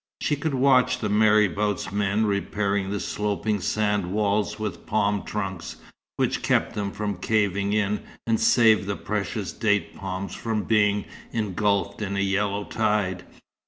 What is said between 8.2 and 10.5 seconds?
and saved the precious date palms